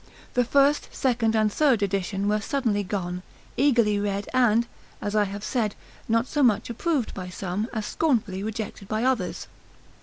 The 0.33 0.43
first, 0.43 0.89
second, 0.91 1.35
and 1.35 1.53
third 1.53 1.83
edition 1.83 2.27
were 2.27 2.41
suddenly 2.41 2.83
gone, 2.83 3.21
eagerly 3.55 3.99
read, 3.99 4.27
and, 4.33 4.65
as 4.99 5.15
I 5.15 5.25
have 5.25 5.43
said, 5.43 5.75
not 6.09 6.25
so 6.25 6.41
much 6.41 6.71
approved 6.71 7.13
by 7.13 7.29
some, 7.29 7.67
as 7.71 7.85
scornfully 7.85 8.41
rejected 8.41 8.87
by 8.87 9.03
others. 9.03 9.45